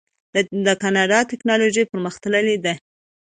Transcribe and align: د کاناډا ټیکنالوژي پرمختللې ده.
د 0.65 0.67
کاناډا 0.81 1.19
ټیکنالوژي 1.31 1.83
پرمختللې 1.91 2.55
ده. 2.65 2.73